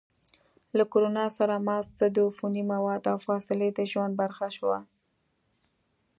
[0.77, 4.79] له کرونا سره ماسک، ضد عفوني مواد، او فاصلې د ژوند برخه شوه.